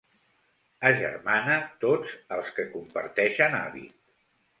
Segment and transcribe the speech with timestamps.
[0.89, 3.93] Agermana tots els que comparteixen hàbit.